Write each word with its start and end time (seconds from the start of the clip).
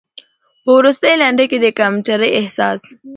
په 0.63 0.71
وروستۍ 0.77 1.13
لنډۍ 1.21 1.45
کې 1.51 1.57
د 1.61 1.65
کمترۍ 1.79 2.29
د 2.31 2.33
احساس 2.37 2.81